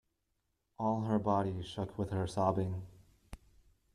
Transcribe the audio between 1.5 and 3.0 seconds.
shook with her sobbing.